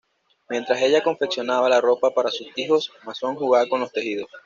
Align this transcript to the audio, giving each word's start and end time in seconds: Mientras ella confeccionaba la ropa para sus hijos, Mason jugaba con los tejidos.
Mientras 0.49 0.81
ella 0.81 1.03
confeccionaba 1.03 1.69
la 1.69 1.79
ropa 1.79 2.09
para 2.09 2.31
sus 2.31 2.47
hijos, 2.55 2.91
Mason 3.05 3.35
jugaba 3.35 3.69
con 3.69 3.81
los 3.81 3.91
tejidos. 3.91 4.27